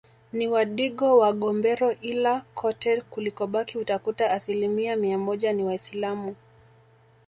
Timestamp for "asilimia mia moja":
4.31-5.53